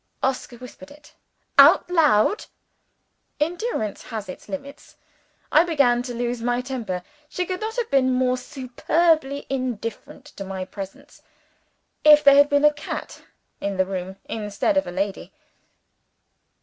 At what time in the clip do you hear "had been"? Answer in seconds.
12.37-12.65